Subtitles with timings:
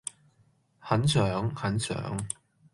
[0.79, 2.17] 很想....很想....